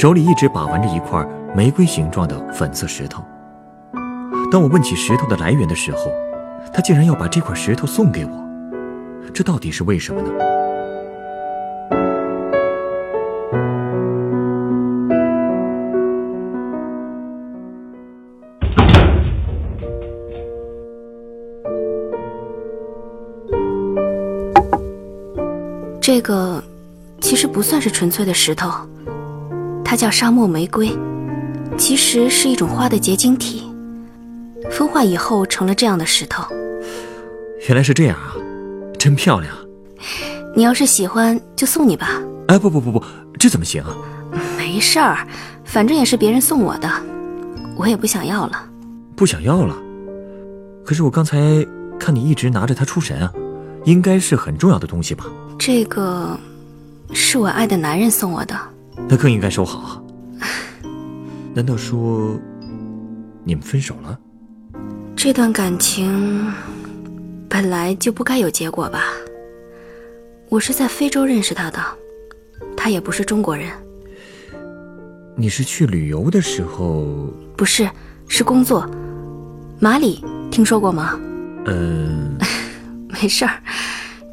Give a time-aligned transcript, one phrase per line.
[0.00, 1.22] 手里一直把玩着一块
[1.54, 3.22] 玫瑰形状的粉色石头。
[4.50, 6.10] 当我问起石头的来源的时候，
[6.72, 8.30] 他竟然要把这块石头送给我，
[9.34, 10.30] 这到底是为什么呢？
[26.00, 26.64] 这个
[27.20, 28.70] 其实不算是纯粹的石头，
[29.90, 30.96] 它叫沙漠玫瑰，
[31.76, 33.64] 其实是一种花的结晶体，
[34.70, 36.44] 风化以后成了这样的石头。
[37.66, 38.36] 原来是这样啊，
[38.96, 39.52] 真漂亮。
[40.54, 42.22] 你要是喜欢，就送你吧。
[42.46, 43.04] 哎，不不不不，
[43.36, 43.90] 这怎么行啊？
[44.56, 45.26] 没事儿，
[45.64, 46.88] 反正也是别人送我的，
[47.76, 48.64] 我也不想要了。
[49.16, 49.76] 不想要了？
[50.84, 51.66] 可是我刚才
[51.98, 53.32] 看你一直拿着它出神啊，
[53.86, 55.24] 应该是很重要的东西吧？
[55.58, 56.38] 这个
[57.12, 58.56] 是我爱的男人送我的，
[59.08, 60.02] 那更应该收好啊。
[61.54, 62.38] 难道说
[63.44, 64.18] 你们分手了？
[65.16, 66.52] 这段感情
[67.48, 69.04] 本来就不该有结果吧？
[70.48, 71.78] 我是在非洲认识他的，
[72.76, 73.70] 他也不是中国人。
[75.36, 77.06] 你是去旅游的时候？
[77.56, 77.88] 不是，
[78.28, 78.88] 是工作。
[79.78, 81.18] 马里，听说过吗？
[81.66, 82.36] 嗯，
[83.08, 83.62] 没事儿。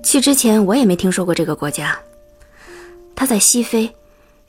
[0.03, 1.97] 去之前我也没听说过这个国家。
[3.15, 3.93] 他在西非，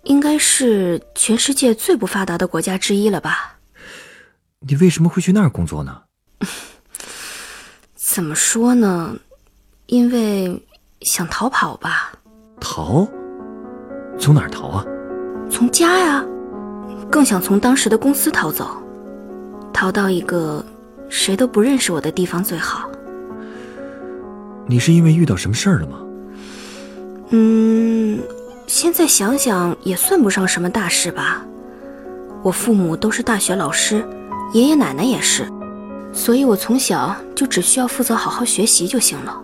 [0.05, 3.59] 应该是全世界最不发达的国家之一了吧？
[4.61, 6.03] 你为什么会去那儿工作呢？
[7.95, 9.15] 怎么说呢？
[9.87, 10.61] 因为
[11.03, 12.13] 想逃跑吧。
[12.61, 13.07] 逃？
[14.19, 14.85] 从哪儿逃啊？
[15.51, 16.25] 从家呀，
[17.11, 18.83] 更想从当时的公司逃走，
[19.73, 20.65] 逃到一个
[21.09, 22.91] 谁都不认识我的地方最好。
[24.67, 26.01] 你是因为遇到什么事儿了吗？
[27.31, 27.68] 嗯，
[28.69, 31.43] 现在想想也算不上什么大事吧。
[32.43, 34.07] 我父母都是大学老师，
[34.53, 35.49] 爷爷奶奶也是，
[36.13, 39.35] 所以我从小就只需要负责好好学习就行了。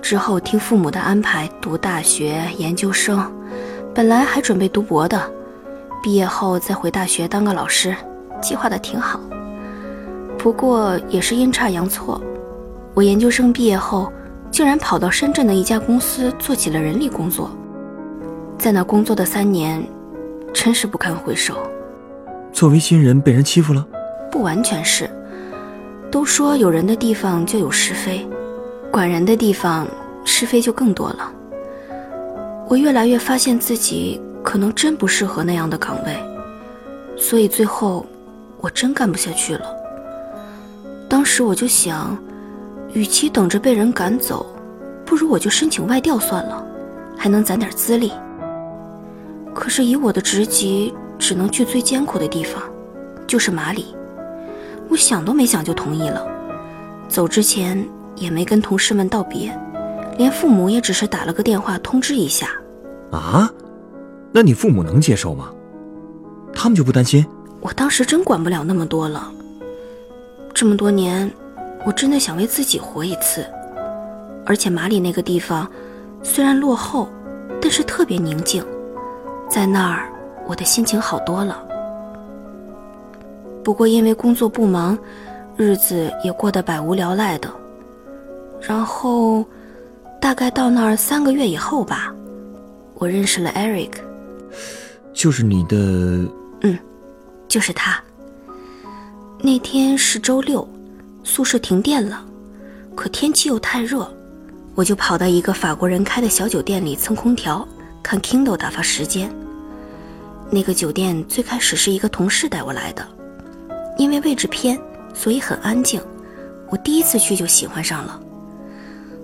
[0.00, 3.28] 之后听父母的安排读大学、研究生，
[3.92, 5.20] 本来还准备读博的，
[6.00, 7.92] 毕业后再回大学当个老师，
[8.40, 9.18] 计划的挺好。
[10.38, 12.22] 不过也是阴差阳错，
[12.94, 14.10] 我研究生毕业后。
[14.52, 17.50] 竟然跑到深圳的一家公司做起了人力工作，
[18.62, 19.84] 在那工作的三年，
[20.54, 21.58] 真是不堪回首。
[22.52, 23.84] 作为新人被人欺负了？
[24.30, 25.10] 不完全是，
[26.12, 28.24] 都说有人的地方就有是非，
[28.88, 29.84] 管人的地方
[30.24, 31.32] 是非就更多了。
[32.68, 36.16] 我越来越发现自己可能真不适合那样的岗位，
[37.16, 38.06] 所以最后
[38.60, 39.66] 我真干不下去了。
[41.08, 42.16] 当时我就想。
[42.92, 44.44] 与其等着被人赶走，
[45.06, 46.62] 不如我就申请外调算了，
[47.16, 48.12] 还能攒点资历。
[49.54, 52.62] 可是以我的职级，只能去最艰苦的地方，
[53.26, 53.94] 就是马里。
[54.88, 56.26] 我想都没想就同意了，
[57.08, 57.86] 走之前
[58.16, 59.56] 也没跟同事们道别，
[60.18, 62.48] 连父母也只是打了个电话通知一下。
[63.10, 63.50] 啊？
[64.32, 65.50] 那你父母能接受吗？
[66.54, 67.24] 他们就不担心？
[67.60, 69.30] 我当时真管不了那么多了。
[70.54, 71.30] 这么多年。
[71.84, 73.44] 我真的想为自己活一次，
[74.46, 75.68] 而且马里那个地方
[76.22, 77.08] 虽然落后，
[77.60, 78.64] 但是特别宁静，
[79.52, 80.10] 在那儿
[80.46, 81.62] 我的心情好多了。
[83.62, 84.98] 不过因为工作不忙，
[85.58, 87.52] 日子也过得百无聊赖的。
[88.62, 89.44] 然后，
[90.18, 92.14] 大概到那儿三个月以后吧，
[92.94, 93.90] 我认识了 Eric，
[95.12, 95.76] 就是你的，
[96.62, 96.78] 嗯，
[97.46, 98.02] 就是他。
[99.38, 100.66] 那天是周六。
[101.24, 102.24] 宿舍停电了，
[102.96, 104.10] 可天气又太热，
[104.74, 107.68] 我就跑到一个法国人开的小酒店里蹭空调，
[108.02, 109.32] 看 Kindle 打发时间。
[110.50, 113.06] 那个酒店最开始是一个同事带我来的，
[113.96, 114.78] 因为位置偏，
[115.14, 116.00] 所以很安静。
[116.68, 118.20] 我第一次去就喜欢上了。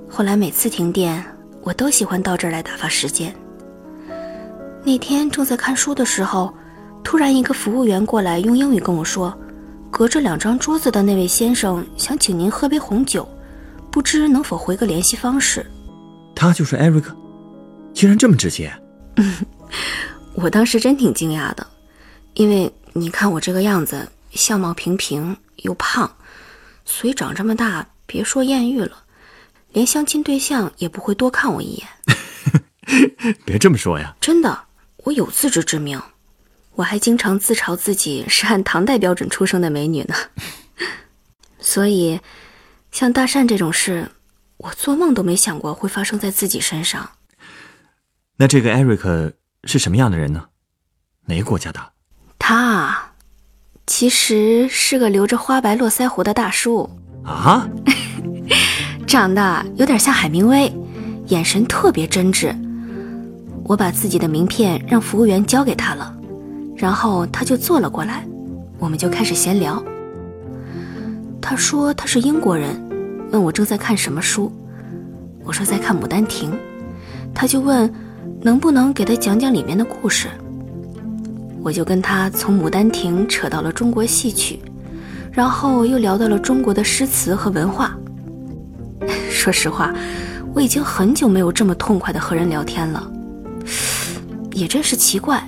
[0.08, 1.24] 后来每次停电，
[1.62, 3.34] 我都喜欢到这儿来打发时间。
[4.84, 6.54] 那天正在看书的时候，
[7.02, 9.36] 突然一个服务员过来用英语跟我说。
[9.90, 13.26] 隔着两张桌子的那位先生想请您喝杯红酒，
[13.90, 15.64] 不知能否回个联系方式？
[16.34, 17.16] 他就是艾瑞克，
[17.98, 18.72] 竟然这么直接。
[20.34, 21.66] 我当时真挺惊讶的，
[22.34, 26.08] 因为你看我这个样子，相貌平平又胖，
[26.84, 29.02] 所以长这么大，别说艳遇了，
[29.72, 33.34] 连相亲对象也不会多看我一眼。
[33.44, 34.66] 别这么说呀，真的，
[34.98, 36.00] 我有自知之明。
[36.76, 40.14] 我还经常自嘲自己是按唐代标准出生的美女呢。
[41.58, 42.20] 所以，
[42.92, 44.08] 像搭讪这种事，
[44.58, 47.10] 我做梦都没想过会发生在自己身上。
[48.40, 49.32] 那这个艾瑞克
[49.64, 50.44] 是什么样的人呢？
[51.26, 51.80] 哪个国家的？
[52.38, 53.12] 他啊，
[53.84, 56.88] 其实是个留着花白络腮胡的大叔
[57.24, 57.68] 啊，
[59.08, 60.72] 长得有点像海明威，
[61.26, 62.56] 眼神特别真挚。
[63.64, 66.16] 我把自己的名片让服务员交给他了，
[66.76, 68.24] 然后他就坐了过来，
[68.78, 69.82] 我们就开始闲聊。
[71.42, 72.70] 他说他是英国人，
[73.32, 74.52] 问我正在看什么书，
[75.42, 76.52] 我说在看《牡丹亭》，
[77.34, 77.92] 他就问
[78.40, 80.28] 能不能给他讲讲里面的故事。
[81.62, 84.60] 我就跟他从《牡丹亭》扯到了中国戏曲，
[85.32, 87.96] 然后又聊到了中国的诗词和文化。
[89.28, 89.92] 说实话，
[90.54, 93.10] 我已经很久没有这么痛快的和人聊天了。
[94.52, 95.42] 也真是奇怪，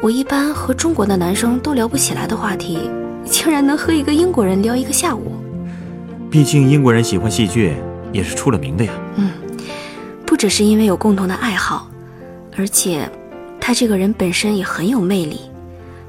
[0.00, 2.78] 我一般和中国的男生都聊不起来的话题，
[3.24, 5.32] 竟然能和一个英国人聊一个下午。
[6.30, 7.74] 毕竟英国人喜欢戏剧，
[8.12, 8.92] 也是出了名的呀。
[9.16, 9.30] 嗯，
[10.24, 11.90] 不只是因为有共同的爱好，
[12.56, 13.10] 而且。
[13.64, 15.38] 他这个人本身也很有魅力，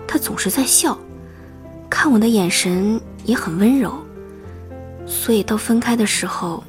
[0.07, 0.97] 他总是在笑，
[1.87, 3.93] 看我的眼神也很温柔，
[5.05, 6.63] 所以到分开的时候，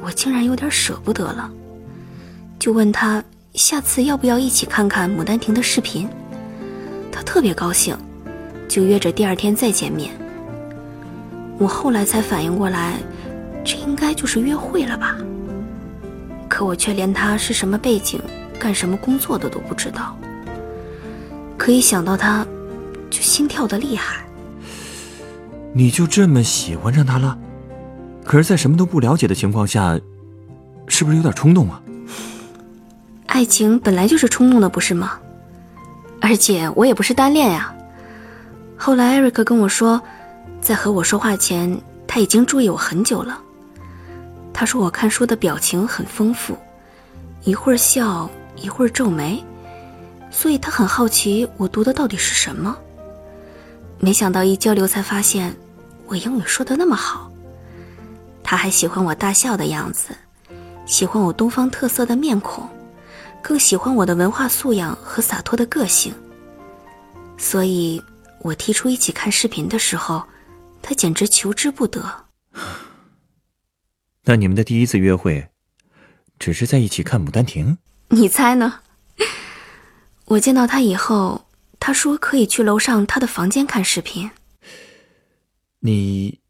[0.00, 1.50] 我竟然有点舍不得了，
[2.58, 3.22] 就问他
[3.52, 6.08] 下次要不要一起看看《牡丹亭》的视频，
[7.12, 7.94] 他特别高兴，
[8.66, 10.10] 就约着第二天再见面。
[11.58, 12.94] 我后来才反应过来，
[13.62, 15.18] 这应该就是约会了吧？
[16.48, 18.18] 可我却连他是什么背景。
[18.64, 20.16] 干什么工作的都不知道，
[21.58, 22.46] 可一想到他，
[23.10, 24.24] 就心跳的厉害。
[25.74, 27.36] 你就这么喜欢上他了？
[28.24, 30.00] 可是，在什么都不了解的情况下，
[30.88, 31.78] 是不是有点冲动啊？
[33.26, 35.18] 爱情本来就是冲动的，不是吗？
[36.22, 37.70] 而且我也不是单恋呀。
[38.78, 40.00] 后来艾瑞克跟我说，
[40.62, 43.38] 在和我说话前，他已经注意我很久了。
[44.54, 46.56] 他说我看书的表情很丰富，
[47.42, 48.26] 一会儿笑。
[48.64, 49.44] 一会儿皱眉，
[50.30, 52.74] 所以他很好奇我读的到底是什么。
[54.00, 55.54] 没想到一交流才发现，
[56.06, 57.30] 我英语说的那么好。
[58.42, 60.16] 他还喜欢我大笑的样子，
[60.86, 62.66] 喜欢我东方特色的面孔，
[63.42, 66.14] 更喜欢我的文化素养和洒脱的个性。
[67.36, 68.02] 所以，
[68.40, 70.22] 我提出一起看视频的时候，
[70.80, 72.02] 他简直求之不得。
[74.24, 75.50] 那你们的第一次约会，
[76.38, 77.72] 只是在一起看《牡丹亭》？
[78.08, 78.80] 你猜呢？
[80.26, 81.46] 我见到他以后，
[81.80, 84.30] 他说可以去楼上他的房间看视频。
[85.80, 86.40] 你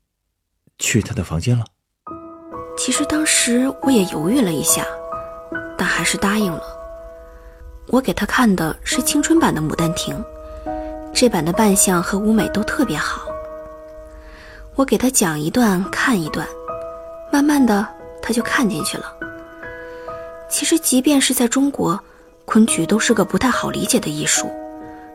[0.78, 1.64] 去他的房间了？
[2.76, 4.84] 其实当时我也犹豫了一下，
[5.78, 6.62] 但还是答应了。
[7.88, 10.14] 我给他看的是青春版的《牡丹亭》，
[11.14, 13.22] 这版的扮相和舞美都特别好。
[14.74, 16.46] 我给他讲一段，看一段，
[17.32, 17.86] 慢慢的
[18.20, 19.16] 他就看进去了。
[20.54, 21.98] 其实，即便是在中国，
[22.44, 24.48] 昆曲都是个不太好理解的艺术，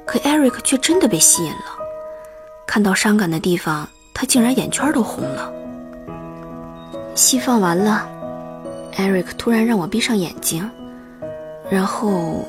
[0.05, 1.77] 可 Eric 却真的被吸引了。
[2.67, 5.49] 看到伤感的地方，他竟然眼圈都红了。
[7.15, 8.05] 戏放完了
[8.97, 10.69] ，Eric 突然让我闭上眼睛，
[11.69, 12.45] 然后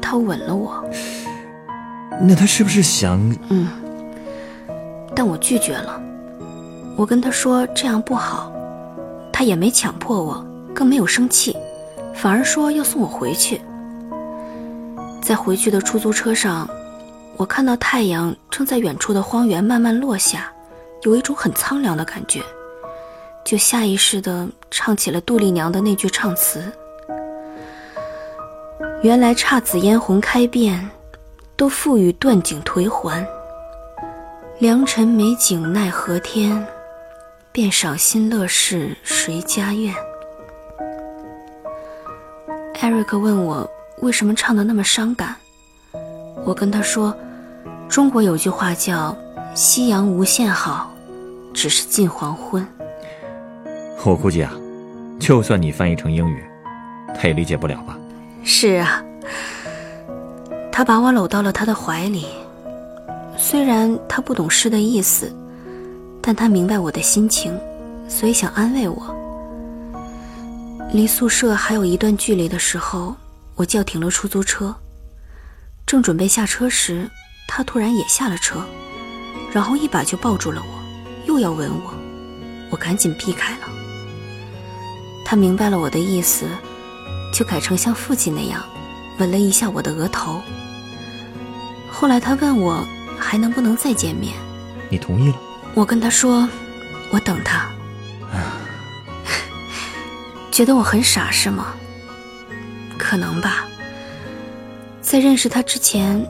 [0.00, 0.82] 他吻了我。
[2.18, 3.20] 那他是不是想……
[3.50, 3.68] 嗯，
[5.14, 6.00] 但我拒绝了。
[6.96, 8.50] 我跟他说这样不好，
[9.30, 10.42] 他也没强迫我，
[10.74, 11.54] 更没有生气。
[12.14, 13.60] 反而说要送我回去。
[15.22, 16.68] 在回去的出租车上，
[17.36, 20.52] 我看到太阳正在远处的荒原慢慢落下，
[21.02, 22.42] 有一种很苍凉的感觉，
[23.44, 26.70] 就下意识地唱起了杜丽娘的那句唱词
[29.02, 30.90] ：“原来姹紫嫣红开遍，
[31.56, 33.24] 都付与断井颓垣。
[34.58, 36.66] 良辰美景奈何天，
[37.50, 39.94] 便赏心乐事谁家院。”
[42.90, 43.70] 艾瑞克问我
[44.00, 45.36] 为什么唱的那么伤感，
[46.44, 47.16] 我跟他说，
[47.88, 49.16] 中国有句话叫
[49.54, 50.90] “夕阳无限好，
[51.54, 52.66] 只是近黄昏”。
[54.04, 54.52] 我估计啊，
[55.20, 56.42] 就算你翻译成英语，
[57.14, 57.96] 他也理解不了吧？
[58.42, 59.00] 是啊，
[60.72, 62.26] 他把我搂到了他的怀里，
[63.36, 65.32] 虽然他不懂诗的意思，
[66.20, 67.56] 但他明白我的心情，
[68.08, 69.16] 所以想安慰我。
[70.92, 73.14] 离宿舍还有一段距离的时候，
[73.54, 74.74] 我叫停了出租车。
[75.86, 77.08] 正准备下车时，
[77.46, 78.64] 他突然也下了车，
[79.52, 81.94] 然后一把就抱住了我，又要吻我，
[82.70, 83.68] 我赶紧避开了。
[85.24, 86.44] 他明白了我的意思，
[87.32, 88.60] 就改成像父亲那样，
[89.18, 90.42] 吻了一下我的额头。
[91.88, 92.84] 后来他问我
[93.16, 94.34] 还能不能再见面，
[94.88, 95.36] 你同意了？
[95.74, 96.48] 我跟他说，
[97.12, 97.70] 我等他。
[100.60, 101.74] 觉得我很傻是吗？
[102.98, 103.66] 可能吧。
[105.00, 106.22] 在认识他之前，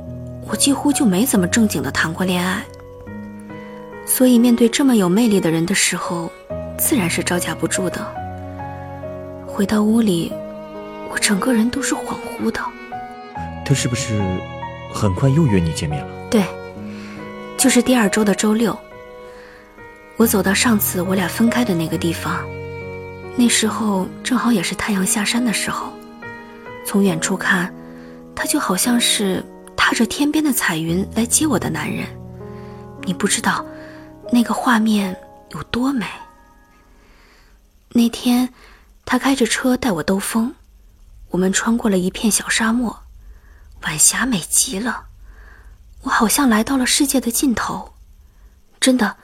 [0.47, 2.65] 我几乎就没怎么正经的谈过恋爱，
[4.07, 6.31] 所以面对这么有魅力的人的时候，
[6.79, 8.07] 自然是招架不住的。
[9.49, 10.33] 回到屋里，
[11.11, 12.61] 我整个人都是恍惚的。
[13.65, 14.23] 他是不是
[14.95, 16.09] 很快又约你见面了？
[16.31, 16.45] 对，
[17.59, 18.79] 就是第二周的周六。
[20.17, 22.39] 我走到上次我俩分开的那个地方。
[23.37, 25.93] 那时候正好也是太阳下山的时候，
[26.85, 27.73] 从远处看，
[28.35, 29.43] 他就好像是
[29.75, 32.07] 踏着天边的彩云来接我的男人。
[33.05, 33.65] 你不知道，
[34.31, 35.17] 那个画面
[35.53, 36.07] 有多美。
[37.93, 38.53] 那天，
[39.07, 40.55] 他开着车带我兜风，
[41.31, 43.05] 我们穿过了一片小沙漠，
[43.85, 45.05] 晚霞美极了，
[46.03, 47.95] 我好像来到了世界的尽头。
[48.79, 49.17] 真的，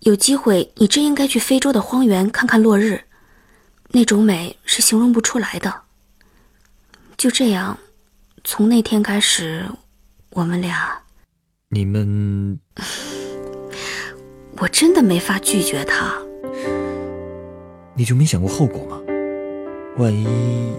[0.00, 3.04] 有机会你真应该去非洲的荒原看看落日。
[3.92, 5.82] 那种美是形容不出来的。
[7.16, 7.76] 就这样，
[8.44, 9.66] 从那天开始，
[10.30, 11.02] 我们俩，
[11.68, 12.58] 你们，
[14.58, 16.14] 我真的没法拒绝他。
[17.94, 19.00] 你就没想过后果吗？
[19.98, 20.72] 万一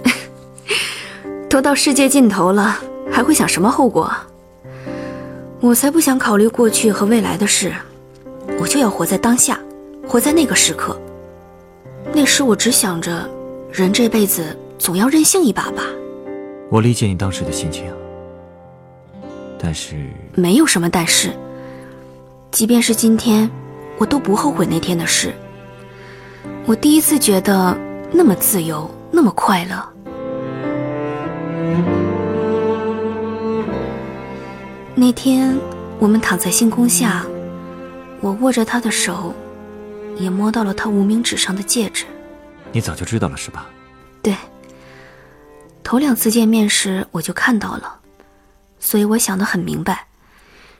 [1.49, 2.79] 都到世界尽头了，
[3.11, 4.11] 还会想什么后果？
[5.59, 7.71] 我才不想考虑过去和未来的事，
[8.57, 9.59] 我就要活在当下，
[10.07, 10.99] 活在那个时刻。
[12.13, 13.27] 那时我只想着，
[13.71, 15.83] 人这辈子总要任性一把吧。
[16.69, 17.85] 我理解你当时的心情，
[19.57, 19.95] 但是
[20.35, 21.31] 没有什么但是。
[22.51, 23.49] 即便是今天，
[23.97, 25.33] 我都不后悔那天的事。
[26.65, 27.75] 我第一次觉得
[28.11, 29.81] 那么自由，那么快乐。
[34.93, 35.57] 那天
[35.97, 37.25] 我们躺在星空下，
[38.19, 39.33] 我握着他的手。
[40.17, 42.05] 也摸到了他无名指上的戒指，
[42.71, 43.67] 你早就知道了是吧？
[44.21, 44.35] 对。
[45.83, 47.99] 头两次见面时我就看到了，
[48.79, 50.07] 所以我想得很明白，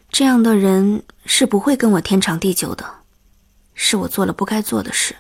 [0.09, 2.85] 这样的人是不会跟我天长地久的，
[3.73, 5.15] 是我做了不该做的事。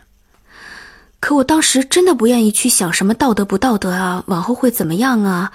[1.19, 5.51] 可我当时真的不愿意去想什么道德不道德啊，往后会怎么样啊，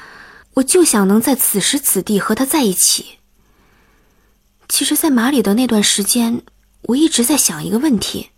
[0.54, 3.18] 我就想能在此时此地和他在一起。
[4.68, 6.42] 其实，在马里的那段时间，
[6.82, 8.30] 我一直在想一个问题。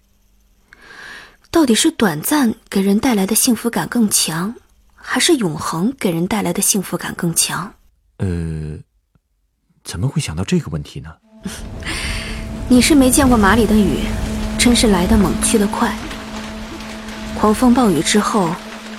[1.50, 4.54] 到底是短暂给人带来的幸福感更强，
[4.94, 7.72] 还是永恒给人带来的幸福感更强？
[8.18, 8.78] 呃，
[9.82, 11.10] 怎么会想到这个问题呢？
[12.68, 14.00] 你是没见过马里的雨，
[14.58, 15.96] 真是来得猛去得快。
[17.34, 18.50] 狂风暴雨之后，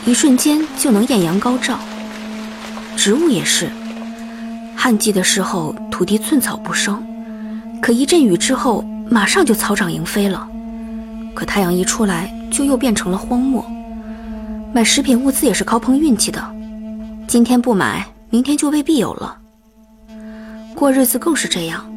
[0.05, 1.79] 一瞬间就能艳阳高照。
[2.97, 3.69] 植物也是，
[4.75, 7.01] 旱季的时候土地寸草不生，
[7.79, 10.49] 可一阵雨之后，马上就草长莺飞了。
[11.35, 13.65] 可太阳一出来，就又变成了荒漠。
[14.73, 16.55] 买食品物资也是靠碰运气的，
[17.27, 19.39] 今天不买，明天就未必有了。
[20.75, 21.91] 过日子更是这样，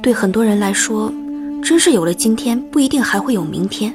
[0.00, 1.12] 对很多人来说，
[1.62, 3.92] 真是有了今天，不一定还会有明天。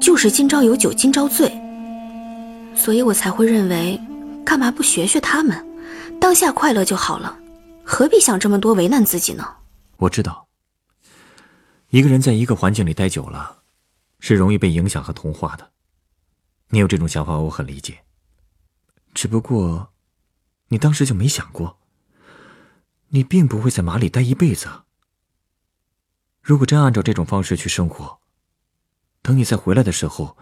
[0.00, 1.52] 就是今朝有酒今朝醉，
[2.74, 4.00] 所以我才会认为，
[4.44, 5.62] 干嘛不学学他们，
[6.20, 7.36] 当下快乐就好了，
[7.84, 9.46] 何必想这么多为难自己呢？
[9.98, 10.46] 我知道。
[11.90, 13.57] 一个人在一个环境里待久了，
[14.20, 15.70] 是容易被影响和同化的。
[16.70, 18.04] 你有这种想法，我很理解。
[19.14, 19.92] 只不过，
[20.68, 21.78] 你当时就没想过，
[23.08, 24.68] 你并不会在马里待一辈子。
[26.42, 28.20] 如果真按照这种方式去生活，
[29.22, 30.36] 等你再回来的时候，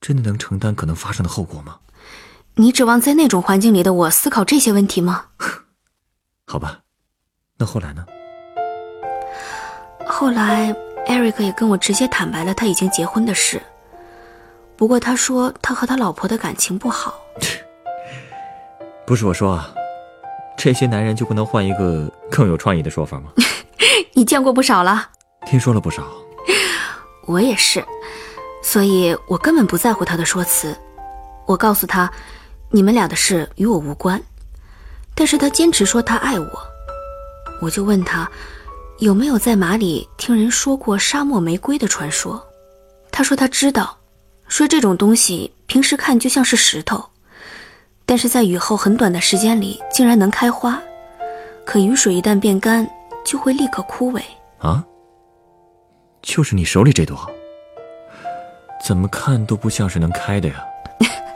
[0.00, 1.80] 真的能承担可能发生的后果吗？
[2.54, 5.26] 你指望在那种环境里的我思考这些问题吗？
[6.46, 6.82] 好吧，
[7.56, 8.06] 那后来呢？
[10.06, 10.74] 后来，
[11.08, 13.60] 艾瑞克也跟我直接坦白了他已经结婚的事。
[14.76, 17.14] 不过他说他和他老婆的感情不好。
[19.06, 19.74] 不是我说啊，
[20.56, 23.32] 这些男人就不能换一个更有创意的说法吗？
[24.12, 25.08] 你见过不少了，
[25.46, 26.06] 听说了不少。
[27.26, 27.82] 我也是，
[28.62, 30.76] 所以我根本不在乎他的说辞。
[31.46, 32.10] 我告诉他，
[32.70, 34.20] 你们俩的事与我无关。
[35.14, 36.48] 但是他坚持说他爱我，
[37.62, 38.30] 我就问他。
[38.98, 42.42] 有没有在马里听人说过沙漠玫瑰的传说？
[43.12, 43.96] 他说他知道，
[44.48, 47.04] 说这种东西平时看就像是石头，
[48.04, 50.82] 但是在雨后很短的时间里竟然能开花，
[51.64, 52.88] 可雨水一旦变干，
[53.24, 54.20] 就会立刻枯萎。
[54.58, 54.84] 啊？
[56.20, 57.30] 就是你手里这朵，
[58.84, 60.64] 怎么看都不像是能开的呀？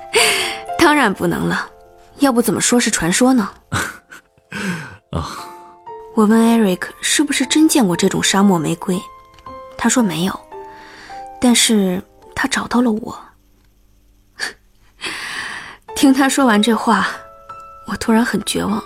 [0.77, 1.71] 当然不能了，
[2.19, 3.49] 要不怎么说是传说呢？
[5.15, 5.49] 啊！
[6.15, 9.01] 我问 Eric 是不是真见过这种沙漠玫瑰，
[9.79, 10.41] 他说没有，
[11.41, 12.03] 但是
[12.35, 13.19] 他找到了我。
[15.97, 17.09] 听他说完这话，
[17.89, 18.83] 我突然很绝望。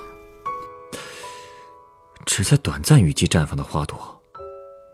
[2.24, 4.22] 只在短暂雨季绽放的花朵，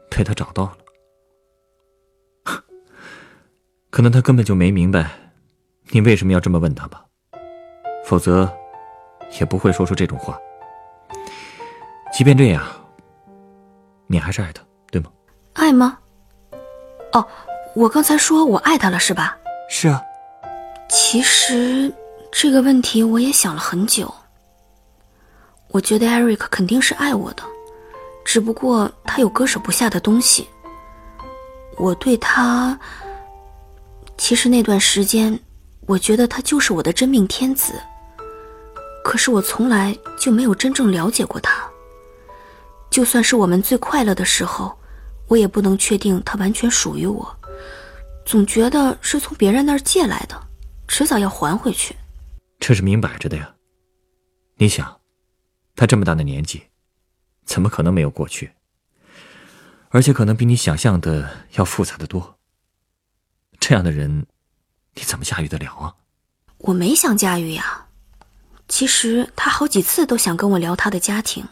[0.08, 0.76] 被他找到了。
[3.90, 5.10] 可能他根本就没明白，
[5.90, 7.04] 你为什么要这么问他吧，
[8.06, 8.50] 否则，
[9.38, 10.40] 也不会说出这种话。
[12.12, 12.62] 即便这样，
[14.06, 15.10] 你还是爱他，对吗？
[15.54, 15.98] 爱吗？
[17.12, 17.26] 哦，
[17.74, 19.36] 我刚才说我爱他了，是吧？
[19.68, 20.00] 是啊。
[20.90, 21.92] 其实
[22.30, 24.12] 这个问题我也想了很久。
[25.68, 27.42] 我觉得 Eric 肯定是爱我的，
[28.26, 30.46] 只不过他有割舍不下的东西。
[31.78, 32.78] 我对他。
[34.18, 35.40] 其实那段时间，
[35.86, 37.72] 我觉得他就是我的真命天子。
[39.02, 41.68] 可是我从来就没有真正了解过他。
[42.92, 44.78] 就算是我们最快乐的时候，
[45.26, 47.36] 我也不能确定他完全属于我，
[48.26, 50.38] 总觉得是从别人那儿借来的，
[50.86, 51.96] 迟早要还回去。
[52.60, 53.54] 这是明摆着的呀。
[54.56, 55.00] 你想，
[55.74, 56.62] 他这么大的年纪，
[57.46, 58.52] 怎么可能没有过去？
[59.88, 62.38] 而且可能比你想象的要复杂的多。
[63.58, 64.26] 这样的人，
[64.94, 65.94] 你怎么驾驭得了啊？
[66.58, 67.86] 我没想驾驭呀。
[68.68, 71.44] 其实他好几次都想跟我聊他的家庭，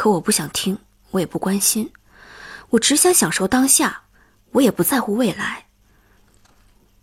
[0.00, 0.78] 可我不想听，
[1.10, 1.92] 我也不关心，
[2.70, 4.00] 我只想享受当下，
[4.52, 5.66] 我也不在乎未来。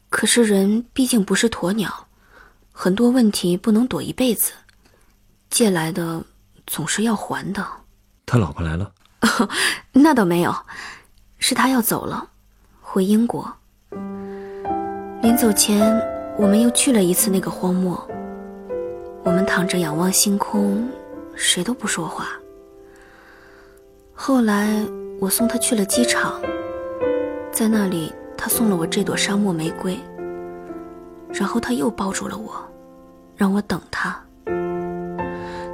[0.10, 2.08] 可是人毕竟不是鸵鸟，
[2.72, 4.52] 很多问题不能躲一辈子，
[5.48, 6.24] 借来的
[6.66, 7.64] 总是要还的。
[8.26, 8.92] 他老婆来了？
[9.94, 10.52] 那倒没有，
[11.38, 12.28] 是他要走了，
[12.82, 13.48] 回英国。
[15.22, 15.96] 临走前，
[16.36, 18.10] 我们又去了一次那个荒漠。
[19.24, 20.90] 我们躺着仰望星空，
[21.36, 22.28] 谁都不说话。
[24.20, 24.84] 后来
[25.20, 26.42] 我送他去了机场，
[27.52, 29.96] 在那里他送了我这朵沙漠玫瑰，
[31.32, 32.52] 然后他又抱住了我，
[33.36, 34.20] 让我等他。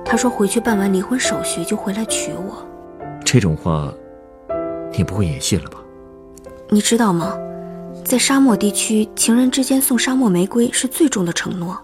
[0.03, 2.67] 他说回去办完离婚手续就回来娶我。
[3.23, 3.91] 这种话，
[4.91, 5.79] 你不会也信了吧？
[6.67, 7.37] 你知道吗？
[8.03, 11.81] 在沙漠地区，情人之间送沙漠玫瑰是最重的承诺。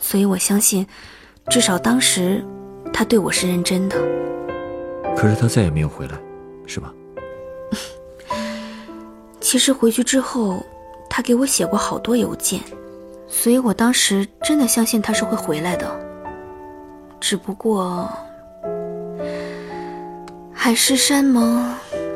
[0.00, 0.84] 所以我相信，
[1.48, 2.44] 至少当时，
[2.92, 3.96] 他对我是认真的。
[5.20, 6.16] 可是他再也没有回来，
[6.64, 6.94] 是吧？
[9.40, 10.64] 其实回去之后，
[11.10, 12.60] 他给我写过好多邮件，
[13.26, 15.90] 所以我当时真的相信他是会回来的。
[17.18, 18.08] 只不过，
[20.52, 21.68] 海誓山盟，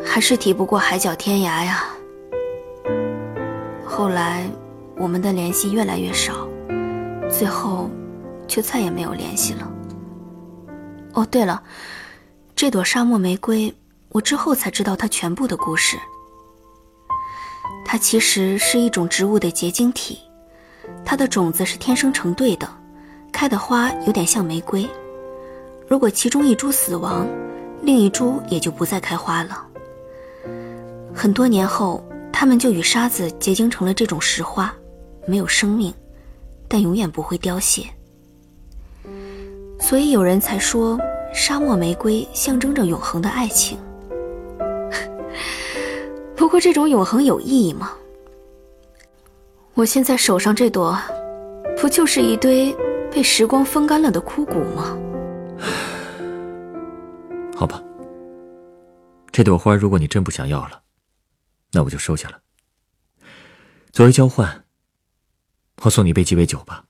[0.04, 1.84] 还是抵不过海角天涯呀。
[3.84, 4.48] 后来，
[4.96, 6.46] 我们的联系越来越少，
[7.28, 7.90] 最后，
[8.46, 9.68] 就再也没有联系了。
[11.14, 11.60] 哦，对了，
[12.62, 13.74] 这朵沙漠玫瑰，
[14.10, 15.98] 我之后才知道它全部的故事。
[17.84, 20.16] 它其实是一种植物的结晶体，
[21.04, 22.68] 它的种子是天生成对的，
[23.32, 24.88] 开的花有点像玫瑰。
[25.88, 27.26] 如果其中一株死亡，
[27.80, 29.66] 另一株也就不再开花了。
[31.12, 32.00] 很多年后。
[32.32, 34.72] 它们就与沙子结晶成了这种石花，
[35.26, 35.92] 没有生命，
[36.68, 37.84] 但永远不会凋谢。
[39.80, 40.98] 所以有人才说，
[41.32, 43.78] 沙漠玫瑰象征着永恒的爱情。
[46.36, 47.92] 不过，这种永恒有意义吗？
[49.74, 50.98] 我现在手上这朵，
[51.80, 52.76] 不就是一堆
[53.10, 54.98] 被时光风干了的枯骨吗？
[57.56, 57.82] 好吧，
[59.30, 60.82] 这朵花，如果你真不想要了。
[61.72, 62.38] 那我就收下了。
[63.92, 64.64] 作为交换，
[65.82, 66.84] 我送你一杯鸡尾酒吧。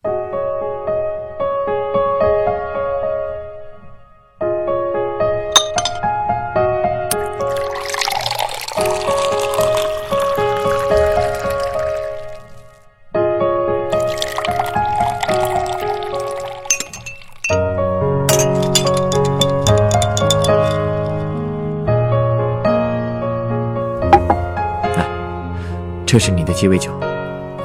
[26.12, 26.92] 这是你的鸡尾酒，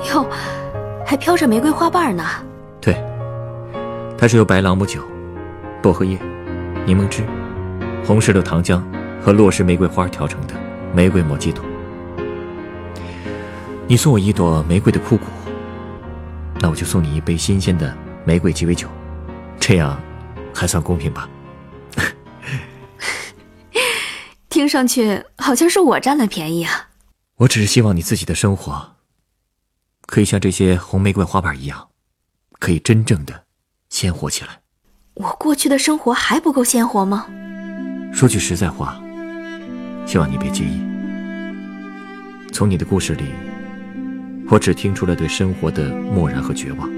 [0.10, 0.26] 哟，
[1.06, 2.24] 还飘着玫瑰花瓣呢。
[2.80, 2.96] 对，
[4.18, 5.04] 它是由白朗姆酒、
[5.84, 6.18] 薄荷叶、
[6.86, 7.26] 柠檬汁、
[8.06, 8.82] 红石榴糖浆
[9.22, 10.54] 和洛氏玫瑰花调成的
[10.94, 11.66] 玫瑰莫吉托。
[13.86, 15.26] 你送我一朵玫瑰的枯骨，
[16.62, 18.88] 那我就送你一杯新鲜的玫瑰鸡尾酒，
[19.60, 20.02] 这样
[20.54, 21.28] 还算公平吧？
[24.48, 26.87] 听上去好像是我占了便宜啊。
[27.38, 28.96] 我只是希望你自己的生活，
[30.08, 31.90] 可以像这些红玫瑰花瓣一样，
[32.58, 33.44] 可以真正的
[33.90, 34.62] 鲜活起来。
[35.14, 37.28] 我过去的生活还不够鲜活吗？
[38.12, 39.00] 说句实在话，
[40.08, 40.82] 希望你别介意。
[42.52, 43.26] 从你的故事里，
[44.50, 46.90] 我只听出了对生活的漠然和绝望。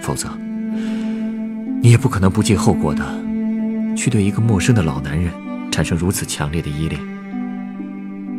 [0.00, 0.30] 否则，
[1.82, 3.04] 你也不可能不计后果的
[3.94, 5.30] 去对一个陌生的老男人
[5.70, 7.17] 产生如此强烈的依恋。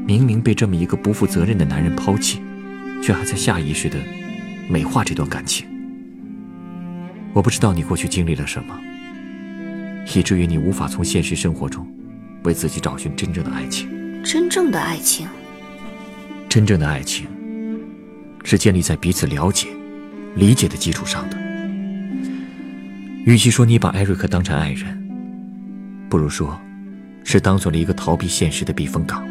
[0.09, 2.41] 明明被这么一个不负责任的男人抛弃，
[2.99, 3.95] 却还在下意识的
[4.67, 5.67] 美化这段感情。
[7.31, 8.75] 我不知道你过去经历了什么，
[10.15, 11.87] 以至于你无法从现实生活中
[12.43, 13.87] 为自己找寻真正的爱情。
[14.23, 15.27] 真正的爱情，
[16.49, 17.27] 真正的爱情
[18.43, 19.67] 是建立在彼此了解、
[20.33, 21.37] 理解的基础上的。
[23.25, 25.07] 与其说你把艾瑞克当成爱人，
[26.09, 26.59] 不如说，
[27.23, 29.23] 是当做了一个逃避现实的避风港。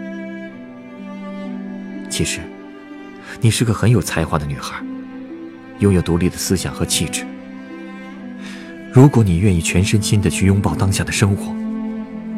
[2.11, 2.41] 其实，
[3.41, 4.83] 你是个很有才华的女孩，
[5.79, 7.25] 拥有独立的思想和气质。
[8.93, 11.55] 如果你愿意全身心的去拥抱当下的生活，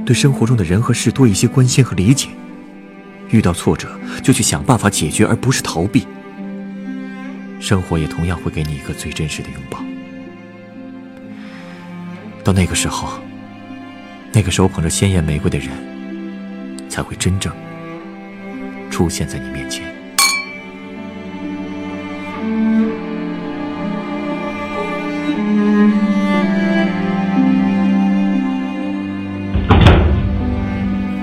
[0.04, 2.28] 对生活中的人和事多一些关心和理解，
[3.30, 3.88] 遇到挫折
[4.22, 6.06] 就去想办法解决，而不是逃避，
[7.60, 9.78] 生活也同样会给你一个最真实的拥抱。
[12.42, 13.20] 到那个时候，
[14.32, 15.70] 那个手捧着鲜艳玫瑰的人，
[16.88, 17.52] 才会真正
[19.00, 19.82] 出现在你面前。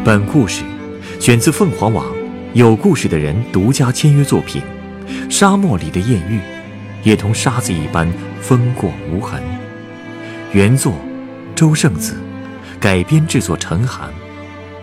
[0.04, 0.64] 本故事
[1.20, 2.04] 选自凤凰网
[2.54, 4.60] 有故事的人独家签约作品
[5.30, 6.40] 《沙漠里的艳遇》，
[7.04, 8.12] 也同沙子一般
[8.42, 9.40] 风过无痕。
[10.52, 10.94] 原作
[11.54, 12.18] 周胜子，
[12.80, 14.10] 改编制作陈寒，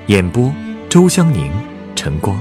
[0.07, 0.55] 演播
[0.89, 1.51] 周湘宁、
[1.97, 2.41] 陈光，